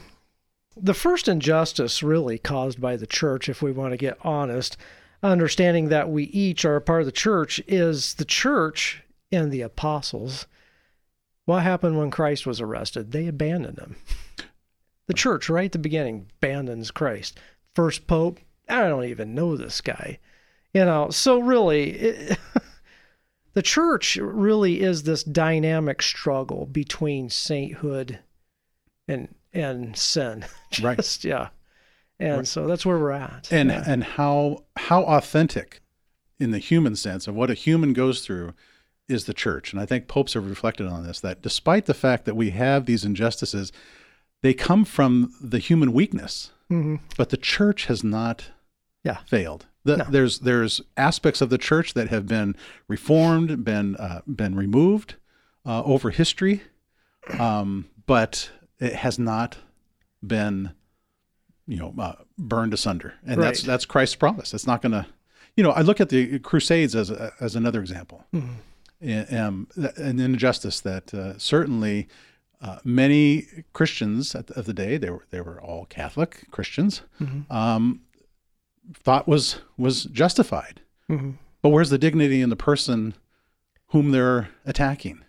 [0.76, 4.76] the first injustice really caused by the church, if we want to get honest,
[5.24, 9.62] understanding that we each are a part of the church, is the church and the
[9.62, 10.48] apostles.
[11.46, 13.12] What happened when Christ was arrested?
[13.12, 13.96] They abandoned him.
[15.08, 17.40] The church, right at the beginning, abandons Christ.
[17.74, 20.20] First pope, I don't even know this guy.
[20.74, 22.40] You know, so really, it,
[23.54, 28.20] the church really is this dynamic struggle between sainthood
[29.08, 30.46] and and sin.
[30.82, 31.24] Right.
[31.24, 31.50] Yeah.
[32.20, 33.48] And so that's where we're at.
[33.52, 33.84] and Yeah.
[33.86, 35.82] and how how authentic
[36.40, 38.54] in the human sense of what a human goes through
[39.08, 42.26] is the church and i think popes have reflected on this that despite the fact
[42.26, 43.72] that we have these injustices
[44.44, 47.00] they come from the human weakness Mhm.
[47.18, 48.52] but the church has not
[49.04, 49.18] Yeah.
[49.26, 50.06] failed the, No.
[50.10, 52.56] there's there's aspects of the church that have been
[52.88, 55.16] reformed been uh, been removed
[55.66, 56.62] uh, over history
[57.40, 59.58] um, but it has not
[60.26, 60.72] been
[61.68, 63.68] you know uh, burned asunder and that's Right.
[63.68, 65.06] that's christ's promise it's not going to
[65.56, 68.56] you know i look at the crusades as a, as another example Mhm.
[69.00, 72.08] And, um, an injustice that uh, certainly
[72.62, 77.02] uh, many Christians at the, of the day they were they were all Catholic Christians
[77.22, 77.46] Mhm.
[77.52, 78.02] um,
[79.04, 80.82] thought was was justified.
[81.10, 81.36] Mhm.
[81.62, 83.14] But where's the dignity in the person
[83.90, 85.20] whom they're attacking,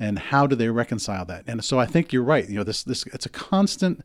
[0.00, 1.44] and how do they reconcile that?
[1.46, 2.48] And so I think you're right.
[2.48, 4.04] You know, this this it's a constant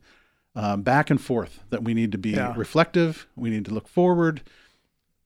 [0.55, 2.53] um, back and forth that we need to be Yeah.
[2.55, 3.27] reflective.
[3.35, 4.41] We need to look forward.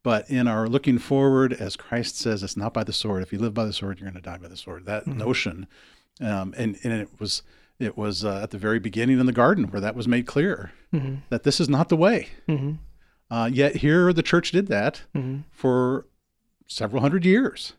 [0.03, 3.23] But in our looking forward, as Christ says, it's not by the sword.
[3.23, 4.85] If you live by the sword, you're going to die by the sword.
[4.85, 5.17] That Mm-hmm.
[5.19, 5.67] notion,
[6.21, 7.41] um, and and it was
[7.79, 10.71] it was uh, at the very beginning in the garden where that was made clear
[10.93, 11.19] Mhm.
[11.29, 12.29] that this is not the way.
[12.47, 12.77] Mhm.
[13.29, 15.43] Uh, yet here the church did that Mhm.
[15.51, 16.05] for
[16.67, 17.73] several hundred years.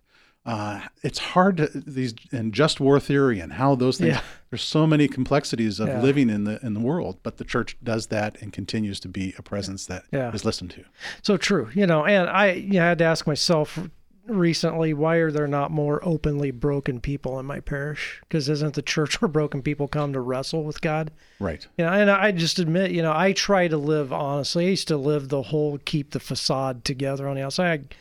[0.47, 4.15] Uh, it's hard to these and just war theory and how those things.
[4.15, 4.21] Yeah.
[4.51, 6.01] There's so many complexities of Yeah.
[6.01, 9.35] living in the in the world, but the church does that and continues to be
[9.37, 10.31] a presence that is Yeah.
[10.45, 10.85] listened to.
[11.23, 13.79] So true, you know, and I you know, I had to ask myself
[14.27, 18.21] recently, why are there not more openly broken people in my parish?
[18.23, 21.11] Because isn't the church where broken people come to wrestle with God?
[21.41, 21.67] Right.
[21.77, 24.67] You know, and I just admit, you know, I try to live honestly.
[24.67, 27.81] I used to live the whole keep the facade together on the outside.
[27.91, 27.95] I,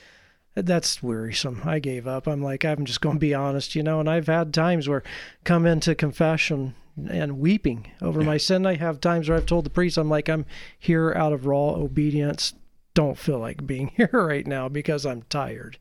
[0.65, 1.61] that's wearisome.
[1.65, 2.27] I gave up.
[2.27, 3.99] I'm like, I'm just going to be honest, you know.
[3.99, 5.03] And I've had times where
[5.43, 6.75] come into confession
[7.09, 8.65] and weeping over my sin.
[8.65, 10.45] I have times where I've told the priest, I'm like, I'm
[10.79, 12.53] here out of raw obedience.
[12.93, 15.77] Don't feel like being here right now because I'm tired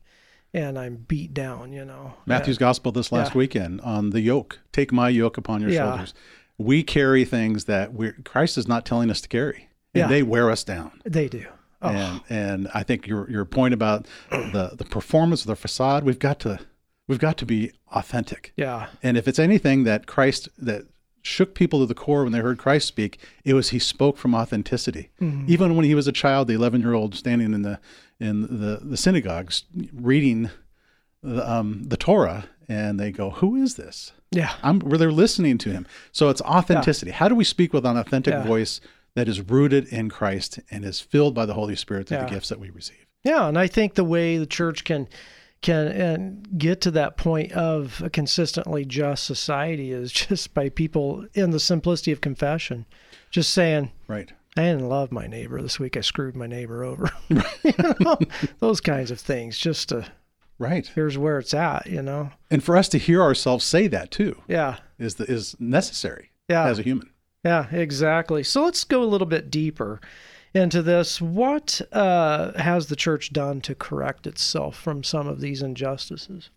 [0.53, 2.13] and I'm beat down, you know.
[2.25, 3.37] Matthew's gospel this last Yeah.
[3.39, 4.59] weekend on the yoke.
[4.71, 5.89] Take my yoke upon your Yeah.
[5.89, 6.13] shoulders.
[6.59, 10.07] We carry things that we're, Christ is not telling us to carry, and Yeah.
[10.07, 11.01] they wear us down.
[11.05, 11.45] They do.
[11.81, 16.03] Oh, And and I think your your point about the the performance of the facade,
[16.03, 16.59] we've got to
[17.07, 18.51] we've got to be authentic.
[18.57, 18.87] yeah.
[19.03, 20.83] And if it's anything that Christ that
[21.21, 24.33] shook people to the core when they heard Christ speak, it was he spoke from
[24.33, 25.09] authenticity.
[25.21, 25.45] Mm-hmm.
[25.47, 27.79] Even when he was a child, the 11 year old standing in the
[28.19, 29.63] in the the synagogues
[29.93, 30.49] reading
[31.23, 34.53] the, um, the Torah, and they go, "Who is this?" Yeah.
[34.63, 35.87] I'm where they're listening to him.
[36.11, 37.11] So it's authenticity.
[37.11, 38.43] How do we speak with an authentic Yeah.
[38.43, 38.81] voice
[39.17, 42.25] that is rooted in Christ and is filled by the Holy Spirit through Yeah.
[42.25, 43.03] the gifts that we receive?
[43.23, 45.07] Yeah, and I think the way the church can
[45.63, 51.25] can and get to that point of a consistently just society is just by people
[51.33, 52.85] in the simplicity of confession,
[53.31, 54.31] just saying, Right.
[54.55, 55.97] "I didn't love my neighbor this week.
[55.97, 58.19] I screwed my neighbor over." you know,
[58.59, 59.57] those kinds of things.
[59.57, 60.05] Just to
[60.59, 60.85] Right.
[60.93, 61.87] here's where it's at.
[61.87, 62.29] You know.
[62.51, 64.77] And for us to hear ourselves say that too Yeah.
[64.99, 66.65] is the, is necessary Yeah.
[66.67, 67.09] as a human.
[67.47, 68.43] Yeah, exactly.
[68.43, 70.01] So let's go a little bit deeper
[70.53, 71.21] into this.
[71.21, 76.49] What uh, has the church done to correct itself from some of these injustices?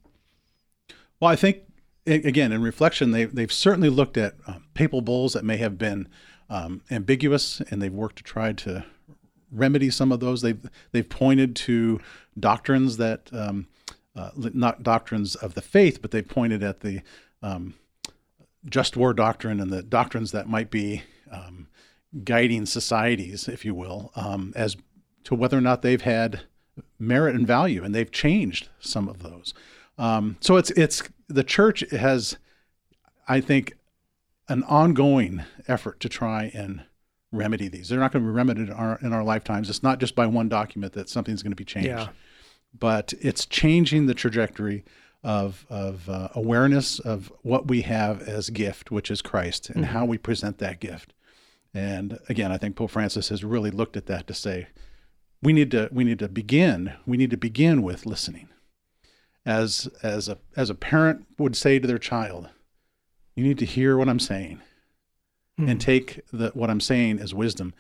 [1.21, 1.59] Well, I think
[2.07, 6.09] again in reflection, they they've certainly looked at um, papal bulls that may have been
[6.49, 8.85] um, ambiguous, and they've worked to try to
[9.53, 10.43] remedy some of those.
[10.43, 12.01] They've they've pointed to
[12.37, 13.69] doctrines that, um,
[14.17, 17.03] uh, not doctrines of the faith, but they've pointed at the
[17.45, 17.75] um,
[18.67, 21.69] just war doctrine and the doctrines that might be um,
[22.25, 24.77] guiding societies, if you will, um, as
[25.25, 26.43] to whether or not they've had
[26.99, 29.55] merit and value, and they've changed some of those.
[29.99, 32.37] Um, so it's it's the church has,
[33.29, 33.75] I think,
[34.49, 36.83] an ongoing effort to try and
[37.33, 37.89] remedy these.
[37.89, 39.71] They're not going to be remedied in our, in our lifetimes.
[39.71, 42.09] It's not just by one document that something's going to be changed, Yeah.
[42.77, 44.85] but it's changing the trajectory
[45.23, 50.05] of of uh, awareness of what we have as gift, which is Christ, and how
[50.05, 51.13] we present that gift.
[51.75, 54.69] And again, I think Pope Francis has really looked at that to say
[55.43, 58.49] we need to we need to begin we need to begin with listening.
[59.47, 62.49] As as a as a parent would say to their child,
[63.35, 64.61] you need to hear what I'm saying
[65.59, 67.75] and take the what I'm saying as wisdom.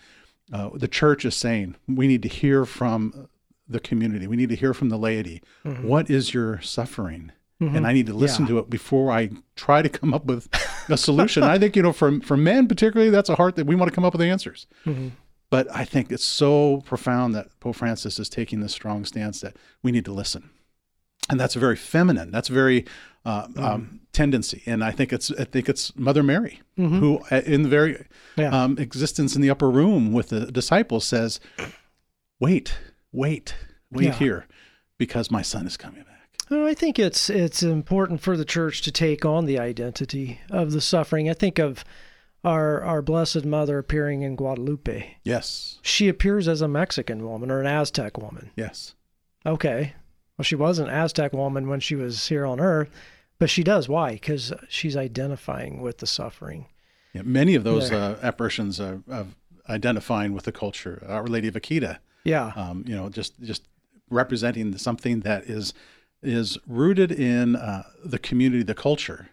[0.53, 3.29] Uh, the church is saying we need to hear from
[3.70, 4.26] the community.
[4.26, 5.42] We need to hear from the laity.
[5.83, 7.33] What is your suffering?
[7.61, 8.54] And I need to listen Mm-hmm.
[8.54, 8.61] Yeah.
[8.62, 10.48] to it before I try to come up with
[10.88, 11.42] a solution.
[11.42, 13.94] I think you know, for for men particularly, that's a heart that we want to
[13.94, 14.66] come up with answers.
[14.87, 15.09] Mm-hmm.
[15.50, 19.56] But I think it's so profound that Pope Francis is taking this strong stance that
[19.83, 20.48] we need to listen,
[21.28, 22.30] and that's very feminine.
[22.30, 22.87] That's very
[23.26, 23.62] uh, Mm-hmm.
[23.64, 26.98] um, tendency, and I think it's I think it's Mother Mary Mm-hmm.
[26.98, 28.06] who, uh, in the very
[28.37, 28.48] Yeah.
[28.64, 31.40] um, existence in the upper room with the disciples, says,
[32.38, 32.72] "Wait,
[33.12, 33.55] wait,
[33.90, 34.12] wait Yeah.
[34.14, 34.46] here,
[34.99, 38.83] because my son is coming back." Well, I think it's it's important for the church
[38.83, 41.29] to take on the identity of the suffering.
[41.31, 41.85] I think of
[42.44, 45.16] our our Blessed Mother appearing in Guadalupe.
[45.25, 48.51] Yes, She appears as a Mexican woman or an Aztec woman.
[48.57, 48.94] yes,
[49.46, 49.94] Okay.
[50.37, 52.90] Well, she was an Aztec woman when she was here on earth,
[53.38, 53.88] but she does.
[53.90, 54.12] Why?
[54.14, 56.66] Because she's identifying with the suffering.
[57.12, 59.37] yeah, many of those uh, apparitions are of
[59.68, 61.05] identifying with the culture.
[61.07, 61.99] Our Lady of Akita.
[62.24, 62.52] Yeah.
[62.56, 63.62] um, you know, just just
[64.11, 65.72] representing something that is
[66.22, 69.30] is rooted in uh, the community, the culture,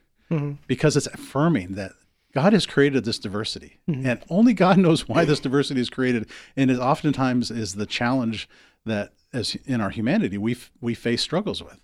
[0.67, 1.91] because it's affirming that
[2.33, 6.27] God has created this diversity, and only God knows why this diversity is created.
[6.55, 8.47] And it oftentimes is the challenge
[8.85, 11.81] that, as in our humanity, we we face struggles with,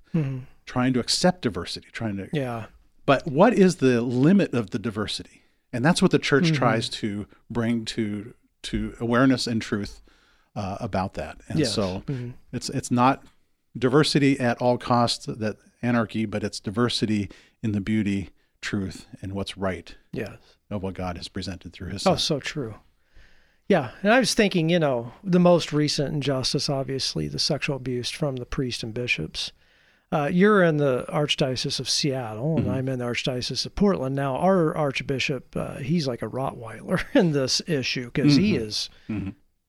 [0.65, 2.65] trying to accept diversity, trying to Yeah.
[3.05, 5.41] but what is the limit of the diversity?
[5.73, 10.01] And that's what the church tries to bring to to awareness and truth
[10.55, 11.37] uh, about that.
[11.47, 11.73] And Yes.
[11.73, 12.03] so
[12.51, 13.23] it's it's not
[13.77, 17.29] diversity at all costs that anarchy, but it's diversity
[17.61, 18.29] in the beauty,
[18.61, 20.37] truth, and what's right Yes.
[20.69, 22.75] of what God has presented through His Oh, so true.
[23.69, 28.09] Yeah, and I was thinking, you know, the most recent injustice, obviously, the sexual abuse
[28.09, 29.51] from the priests and bishops.
[30.11, 34.15] Uh, you're in the Archdiocese of Seattle, and I'm in the Archdiocese of Portland.
[34.15, 38.89] Now, our Archbishop, uh, he's like a Rottweiler in this issue because he is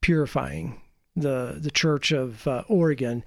[0.04, 0.78] purifying
[1.16, 3.24] the the Church of uh, Oregon.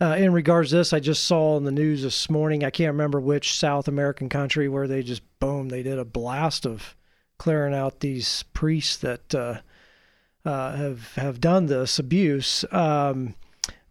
[0.00, 2.64] Uh, in regards to this, I just saw in the news this morning.
[2.64, 6.66] I can't remember which South American country where they just boom, they did a blast
[6.66, 6.96] of
[7.38, 9.60] clearing out these priests that uh,
[10.44, 12.64] uh, have have done this abuse.
[12.72, 13.36] Um,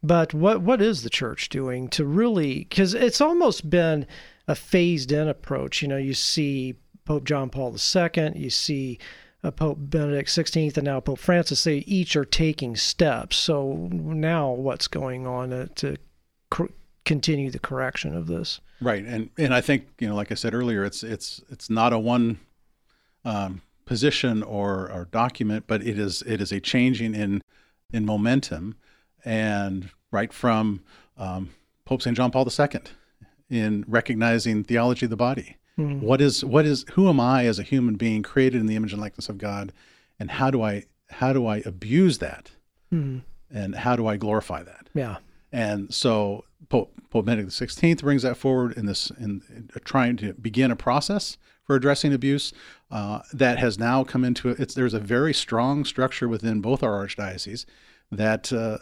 [0.03, 2.65] but what what is the church doing to really?
[2.65, 4.07] Because it's almost been
[4.45, 5.81] a phased in approach.
[5.81, 8.99] You know, you see Pope John Paul II, you see
[9.51, 11.63] Pope Benedict XVI, and now Pope Francis.
[11.63, 13.37] They each are taking steps.
[13.37, 15.97] So now, what's going on uh, to
[16.49, 16.69] cor-
[17.05, 18.59] continue the correction of this?
[18.81, 21.93] Right, and and I think you know, like I said earlier, it's it's it's not
[21.93, 22.39] a one
[23.23, 27.41] um, position or or document, but it is it is a changing in
[27.91, 28.75] in momentum,
[29.23, 30.83] and right from
[31.17, 31.51] um,
[31.85, 32.81] Pope Saint John Paul II
[33.49, 35.57] in recognizing theology of the body.
[35.77, 38.93] What is what is who am I as a human being created in the image
[38.93, 39.73] and likeness of God,
[40.19, 42.51] and how do I how do I abuse that,
[43.49, 44.89] and how do I glorify that?
[44.93, 45.17] Yeah.
[45.51, 50.33] And so Pope, Pope Benedict XVI brings that forward in this in, in trying to
[50.33, 52.53] begin a process for addressing abuse
[52.91, 57.05] uh, that has now come into it's there's a very strong structure within both our
[57.05, 57.65] archdioceses
[58.11, 58.77] that uh,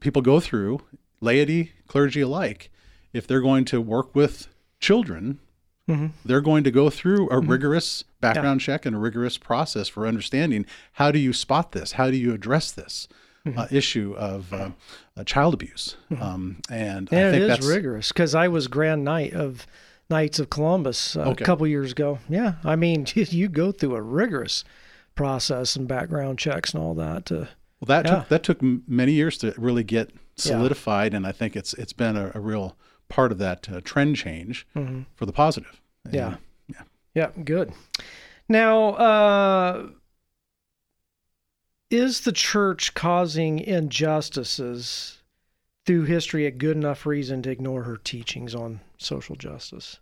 [0.00, 0.80] people go through
[1.20, 2.70] laity clergy alike
[3.12, 4.48] if they're going to work with
[4.80, 5.38] children
[6.24, 10.66] they're going to go through a rigorous background check and a rigorous process for understanding
[10.94, 13.06] how do you spot this how do you address this
[13.56, 14.70] uh, issue of uh,
[15.16, 19.04] uh, child abuse um, and I think it is that's rigorous because I was Grand
[19.04, 19.66] Knight of
[20.10, 21.42] Knights of Columbus uh, Okay.
[21.42, 22.18] a couple years ago.
[22.28, 24.62] Yeah, I mean, you go through a rigorous
[25.14, 27.26] process and background checks and all that.
[27.26, 27.34] To,
[27.80, 28.18] Well, that Yeah.
[28.20, 32.16] took that took many years to really get solidified, and I think it's it's been
[32.16, 32.76] a, a real
[33.08, 34.66] part of that uh, trend change
[35.14, 35.80] for the positive.
[36.04, 36.36] And, Yeah.
[36.68, 36.82] yeah.
[37.14, 37.72] yeah, good.
[38.48, 39.86] Now, uh,
[41.90, 45.18] is the church causing injustices
[45.84, 50.00] through history a good enough reason to ignore her teachings on social justice?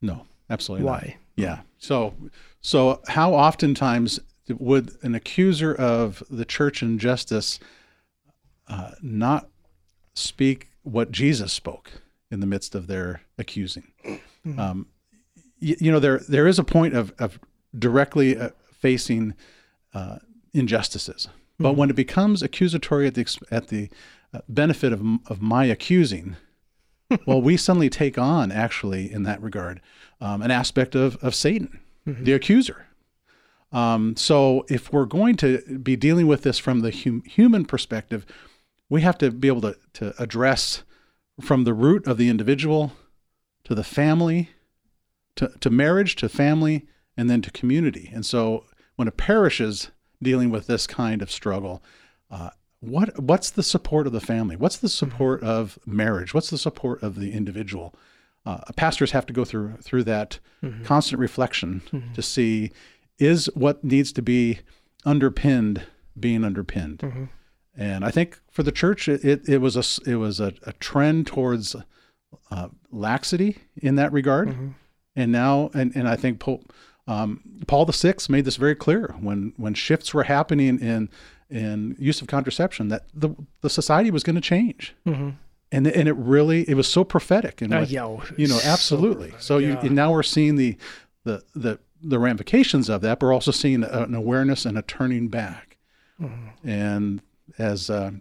[0.00, 0.86] No, Absolutely.
[0.86, 0.92] not.
[1.02, 1.16] Why?
[1.36, 1.60] Yeah.
[1.78, 2.14] So,
[2.62, 7.58] so how oftentimes would an accuser of the church and justice
[8.68, 9.48] uh, not
[10.14, 11.90] speak what Jesus spoke
[12.30, 13.92] in the midst of their accusing?
[14.58, 14.86] Um,
[15.58, 17.38] you, you know, there there is a point of of
[17.78, 19.34] directly uh, facing
[19.94, 20.18] uh,
[20.52, 23.88] injustices, but when it becomes accusatory at the at the
[24.32, 26.36] uh, benefit of of my accusing,
[27.26, 29.80] well, we suddenly take on actually in that regard
[30.20, 31.80] um, an aspect of of Satan,
[32.24, 32.86] the accuser.
[33.72, 38.24] Um, so if we're going to be dealing with this from the hum- human perspective,
[38.88, 40.82] we have to be able to to address
[41.40, 42.92] from the root of the individual
[43.64, 44.50] to the family
[45.36, 48.10] to, to marriage, to family, and then to community.
[48.12, 48.64] And so
[48.96, 49.90] when a parish is
[50.22, 51.82] dealing with this kind of struggle,
[52.30, 54.56] uh, what what's the support of the family?
[54.56, 56.34] What's the support of marriage?
[56.34, 57.94] What's the support of the individual?
[58.44, 60.38] Uh, pastors have to go through through that
[60.84, 61.82] constant reflection
[62.14, 62.70] to see
[63.18, 64.60] is what needs to be
[65.04, 65.82] underpinned
[66.18, 67.28] being underpinned.
[67.76, 70.72] And I think for the church, it, it, it was a it was a, a
[70.74, 71.76] trend towards
[72.50, 74.56] uh, laxity in that regard.
[75.14, 76.72] And now, and, and I think Pope
[77.06, 81.08] um, Paul the Sixth made this very clear when when shifts were happening in
[81.48, 84.94] in use of contraception that the the society was going to change.
[85.04, 89.34] And and it really it was so prophetic and Uh, yeah, you know absolutely.
[89.38, 89.88] So you yeah.
[89.90, 90.76] now we're seeing the
[91.24, 94.82] the the the ramifications of that, but we're also seeing a- an awareness and a
[94.82, 95.76] turning back.
[96.20, 96.68] Mm-hmm.
[96.68, 97.22] And
[97.58, 98.12] as uh,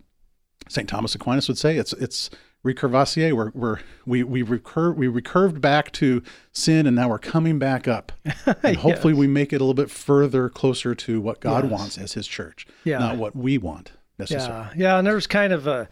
[0.67, 0.87] St.
[0.89, 2.29] Thomas Aquinas would say, it's it's
[2.65, 3.33] recurvacier.
[3.33, 6.21] We're, we're we we recur we recurved back to
[6.51, 8.11] sin, and now we're coming back up.
[8.63, 11.71] And hopefully, we make it a little bit further, closer to what God Yes.
[11.71, 12.97] wants as His church, Yeah.
[12.99, 14.65] not what we want necessarily.
[14.75, 15.87] Yeah, yeah, and there's kind of a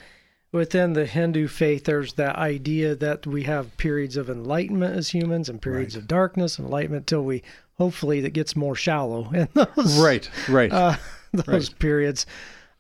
[0.52, 1.84] within the Hindu faith.
[1.86, 6.58] There's that idea that we have periods of enlightenment as humans and periods of darkness,
[6.60, 7.42] enlightenment till we
[7.78, 10.72] hopefully that gets more shallow in those Right, right.
[10.72, 10.96] uh,
[11.34, 12.26] those periods.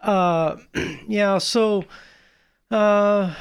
[0.03, 0.57] Uh,
[1.07, 1.85] yeah, so
[2.69, 3.33] uh,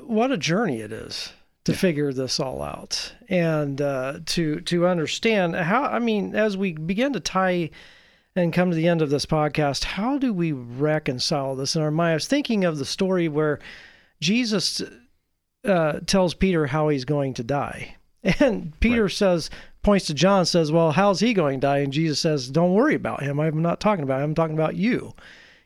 [0.00, 1.32] what a journey it is
[1.64, 5.84] to figure this all out and uh, to to understand how.
[5.84, 7.70] I mean, as we begin to tie
[8.34, 11.90] and come to the end of this podcast, how do we reconcile this in our
[11.90, 12.10] mind?
[12.12, 13.58] I was thinking of the story where
[14.20, 14.82] Jesus
[15.64, 17.94] uh, tells Peter how he's going to die.
[18.40, 19.48] And Peter says,
[19.82, 21.78] points to John, says, Well, how's he going to die?
[21.78, 23.40] And Jesus says, Don't worry about him.
[23.40, 24.30] I'm not talking about him.
[24.30, 25.14] I'm talking about you.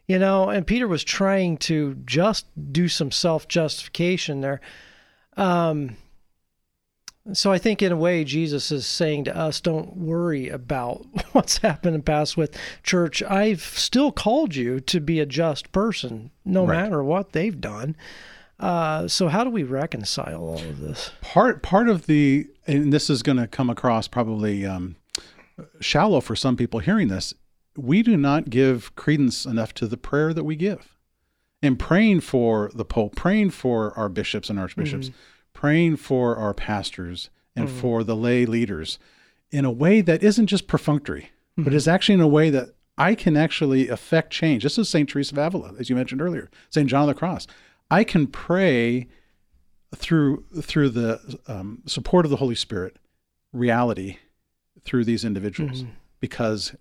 [0.09, 4.61] You know, and Peter was trying to just do some self justification there.
[5.37, 5.97] Um,
[7.33, 11.59] so I think in a way, Jesus is saying to us, don't worry about what's
[11.59, 13.23] happened in the past with church.
[13.23, 16.83] I've still called you to be a just person, no Right.
[16.83, 17.95] matter what they've done.
[18.63, 21.11] Uh, so how do we reconcile all of this?
[21.21, 24.95] part part of the and this is going to come across probably um,
[25.81, 27.35] shallow for some people hearing this
[27.77, 30.95] we do not give credence enough to the prayer that we give.
[31.63, 35.11] And praying for the pope praying for our bishops and archbishops
[35.55, 38.99] praying for our pastors and for the lay leaders
[39.51, 43.15] in a way that isn't just perfunctory but is actually in a way that i
[43.15, 44.63] can actually affect change.
[44.63, 47.47] This is st teresa of avila as you mentioned earlier st john of the cross
[47.93, 49.07] i can pray
[49.95, 52.97] through through the um, support of the Holy Spirit,
[53.53, 54.19] reality
[54.83, 55.93] through these individuals, mm-hmm.
[56.21, 56.75] because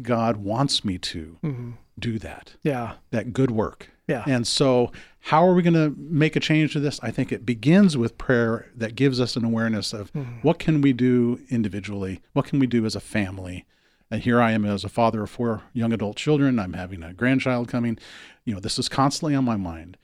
[0.00, 1.70] God wants me to mm-hmm.
[1.98, 2.94] do that Yeah.
[3.10, 3.90] that good work.
[4.08, 4.24] Yeah.
[4.26, 6.98] And so, how are we going to make a change to this?
[7.02, 10.40] I think it begins with prayer that gives us an awareness of mm-hmm.
[10.42, 13.64] what can we do individually, what can we do as a family.
[14.12, 16.58] And here I am as a father of four young adult children.
[16.58, 17.98] I'm having a grandchild coming.
[18.44, 19.96] You know, this is constantly on my mind.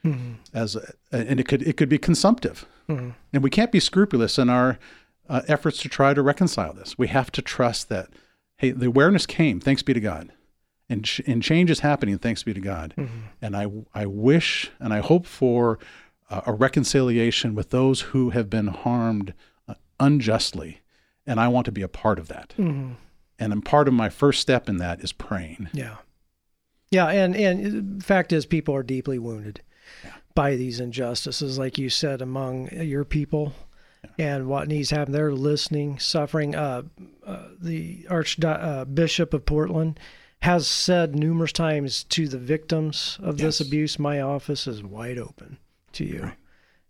[0.54, 2.66] As a, and it could it could be consumptive,
[3.32, 4.78] and we can't be scrupulous in our
[5.28, 6.96] uh, efforts to try to reconcile this.
[6.96, 8.08] We have to trust that
[8.56, 9.60] hey, the awareness came.
[9.60, 10.32] Thanks be to God
[10.88, 12.94] and ch- and change is happening thanks be to God.
[13.42, 15.78] And I I wish and I hope for
[16.30, 19.34] uh, a reconciliation with those who have been harmed
[19.68, 20.80] uh, unjustly,
[21.26, 22.54] and I want to be a part of that.
[23.38, 25.68] And then part of my first step in that is praying.
[25.72, 25.96] Yeah.
[26.90, 29.60] Yeah, and and fact is, people are deeply wounded
[30.34, 33.52] by these injustices, like you said, among your people,
[34.18, 35.12] and what needs to happen.
[35.12, 36.54] They're listening, suffering.
[36.54, 36.84] Uh,
[37.26, 40.00] uh, the Archbishop of Portland
[40.40, 45.58] has said numerous times to the victims of this abuse, "My office is wide open
[45.92, 46.32] to you."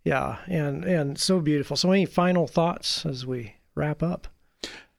[0.04, 1.76] Yeah, and and so beautiful.
[1.76, 4.28] So, any final thoughts as we wrap up?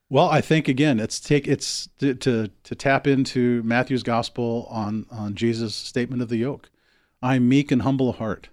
[0.10, 5.06] Well, I think again, it's take it's to to, to tap into Matthew's gospel on
[5.12, 6.70] on Jesus' statement of the yoke.
[7.22, 8.50] I'm meek and humble of heart.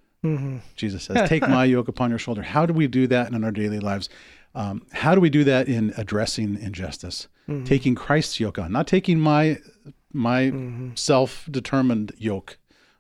[0.77, 3.53] Jesus says, "Take my yoke upon your shoulder." How do we do that in our
[3.53, 4.09] daily lives?
[4.55, 7.29] Um, how do we do that in addressing injustice?
[7.49, 7.65] Mm-hmm.
[7.65, 9.59] Taking Christ's yoke on, not taking my
[10.13, 10.91] my mm-hmm.
[10.95, 12.59] self-determined yoke,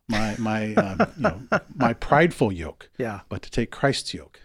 [0.09, 1.43] my my um, you know,
[1.75, 2.89] my prideful yoke.
[2.97, 3.21] Yeah.
[3.29, 4.41] But to take Christ's yoke,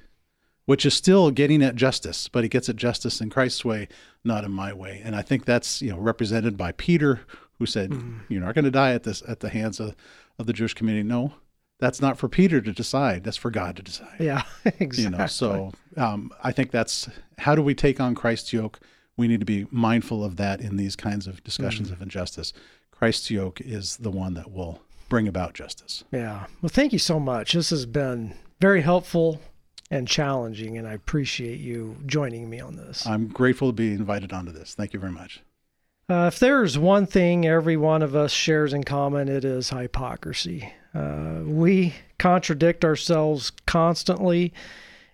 [0.65, 3.87] which is still getting at justice, but he gets at justice in Christ's way,
[4.23, 5.01] not in my way.
[5.03, 7.21] And I think that's you know represented by Peter,
[7.59, 8.19] who said, mm-hmm.
[8.29, 9.95] "You're not going to die at this at the hands of,
[10.37, 11.33] of the Jewish community." No,
[11.79, 13.23] that's not for Peter to decide.
[13.23, 14.19] That's for God to decide.
[14.19, 15.03] Yeah, exactly.
[15.03, 17.09] You know, so um, I think that's
[17.39, 18.79] how do we take on Christ's yoke?
[19.17, 21.95] We need to be mindful of that in these kinds of discussions mm-hmm.
[21.95, 22.53] of injustice.
[22.91, 26.03] Christ's yoke is the one that will bring about justice.
[26.11, 26.45] Yeah.
[26.61, 27.53] Well, thank you so much.
[27.53, 29.41] This has been very helpful
[29.91, 33.05] and challenging, and I appreciate you joining me on this.
[33.05, 34.73] I'm grateful to be invited onto this.
[34.73, 35.41] Thank you very much.
[36.09, 40.73] Uh, if there's one thing every one of us shares in common, it is hypocrisy.
[40.95, 44.53] Uh, we contradict ourselves constantly.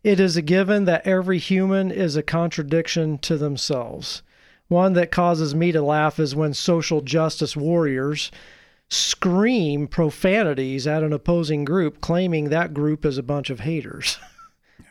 [0.03, 4.21] It is a given that every human is a contradiction to themselves.
[4.67, 8.31] One that causes me to laugh is when social justice warriors
[8.89, 14.19] scream profanities at an opposing group, claiming that group is a bunch of haters.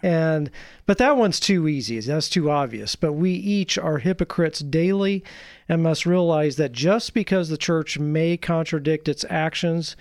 [0.06, 0.52] and
[0.86, 1.98] but that one's too easy.
[1.98, 2.94] That's too obvious.
[2.94, 5.24] But we each are hypocrites daily
[5.68, 9.96] and must realize that just because the church may contradict its actions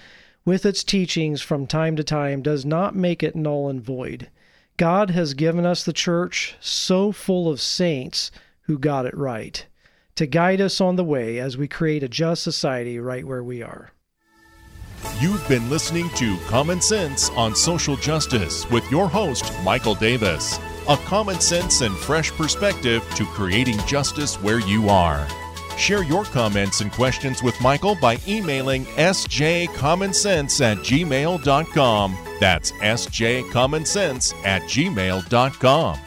[0.46, 4.30] with its teachings from time to time does not make it null and void.
[4.78, 8.30] God has given us the church so full of saints
[8.66, 9.66] who got it right
[10.14, 13.64] to guide us on the way as we create a just society right where we
[13.64, 13.92] are.
[15.20, 20.60] You've been listening to Common Sense on Social Justice with your host, Michael Davis.
[20.88, 25.28] A common sense and fresh perspective to creating justice where you are.
[25.78, 32.18] Share your comments and questions with Michael by emailing sjcommonsense at gmail.com.
[32.40, 36.00] That's sjcommonsense at gmail.com.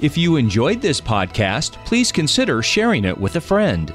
[0.00, 3.94] If you enjoyed this podcast, please consider sharing it with a friend.